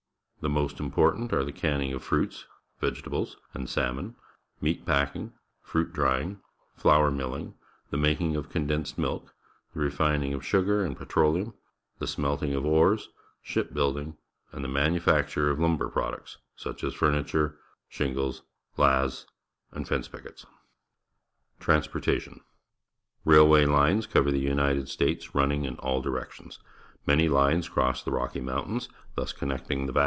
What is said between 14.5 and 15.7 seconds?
and themiuiufacture of